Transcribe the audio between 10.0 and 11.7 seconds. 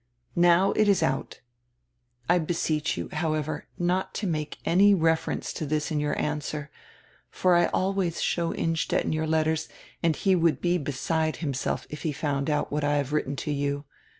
and he would be beside him